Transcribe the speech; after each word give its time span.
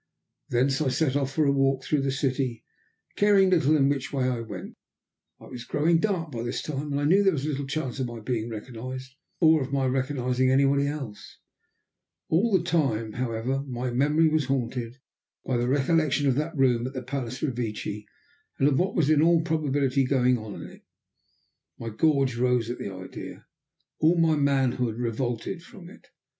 Thence 0.49 0.81
I 0.81 0.87
set 0.87 1.15
off 1.15 1.31
for 1.31 1.45
a 1.45 1.51
walk 1.51 1.83
through 1.83 2.01
the 2.01 2.11
city, 2.11 2.63
caring 3.17 3.51
little 3.51 3.75
in 3.77 3.87
which 3.87 4.11
way 4.11 4.23
I 4.27 4.39
went. 4.39 4.75
It 5.39 5.51
was 5.51 5.63
growing 5.63 5.99
dark 5.99 6.31
by 6.31 6.41
this 6.41 6.63
time, 6.63 6.91
and 6.91 6.99
I 6.99 7.03
knew 7.03 7.21
there 7.21 7.31
was 7.33 7.45
little 7.45 7.67
chance 7.67 7.99
of 7.99 8.07
my 8.07 8.19
being 8.19 8.49
recognized, 8.49 9.13
or 9.39 9.61
of 9.61 9.71
my 9.71 9.85
recognizing 9.85 10.49
any 10.49 10.65
one 10.65 10.79
else. 10.79 11.37
All 12.29 12.51
the 12.51 12.63
time, 12.63 13.11
however, 13.13 13.61
my 13.67 13.91
memory 13.91 14.27
was 14.27 14.45
haunted 14.45 14.97
by 15.45 15.57
the 15.57 15.67
recollection 15.67 16.27
of 16.27 16.33
that 16.33 16.57
room 16.57 16.87
at 16.87 16.93
the 16.93 17.03
Palace 17.03 17.43
Revecce, 17.43 18.05
and 18.57 18.67
of 18.67 18.79
what 18.79 18.95
was 18.95 19.07
in 19.07 19.21
all 19.21 19.43
probability 19.43 20.03
going 20.03 20.35
on 20.35 20.55
in 20.55 20.63
it. 20.63 20.81
My 21.77 21.89
gorge 21.89 22.37
rose 22.37 22.71
at 22.71 22.79
the 22.79 22.91
idea 22.91 23.45
all 23.99 24.17
my 24.17 24.35
manhood 24.35 24.95
revolted 24.97 25.61
from 25.61 25.91
it. 25.91 26.07